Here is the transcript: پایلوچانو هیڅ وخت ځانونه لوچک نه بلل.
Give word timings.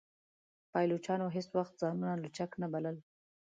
پایلوچانو 0.71 1.27
هیڅ 1.35 1.47
وخت 1.57 1.73
ځانونه 1.81 2.13
لوچک 2.21 2.51
نه 2.61 2.67
بلل. 2.73 2.97